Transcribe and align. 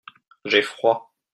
J'ai 0.45 0.63
froid. 0.63 1.13